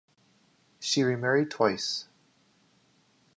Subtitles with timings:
[0.79, 2.07] She remarried twice.